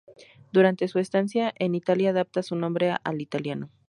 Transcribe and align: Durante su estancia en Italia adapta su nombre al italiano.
Durante 0.51 0.87
su 0.87 0.97
estancia 0.97 1.53
en 1.59 1.75
Italia 1.75 2.09
adapta 2.09 2.41
su 2.41 2.55
nombre 2.55 2.95
al 3.03 3.21
italiano. 3.21 3.69